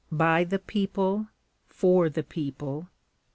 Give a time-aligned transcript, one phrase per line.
[0.11, 1.27] .by the people..
[1.67, 2.87] .for the people.